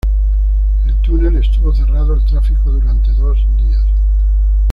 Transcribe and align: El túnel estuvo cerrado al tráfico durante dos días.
El 0.87 0.95
túnel 1.03 1.35
estuvo 1.35 1.75
cerrado 1.75 2.13
al 2.15 2.25
tráfico 2.25 2.71
durante 2.71 3.11
dos 3.11 3.37
días. 3.57 3.85